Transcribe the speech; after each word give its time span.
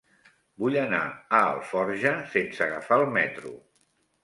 Vull 0.63 0.77
anar 0.83 1.01
a 1.09 1.41
Alforja 1.51 2.15
sense 2.33 2.67
agafar 2.69 3.01
el 3.05 3.09
metro. 3.21 3.57